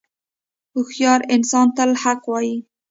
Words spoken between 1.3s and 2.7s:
انسان تل حق وایی.